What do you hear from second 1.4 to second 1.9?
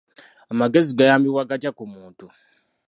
gatya ku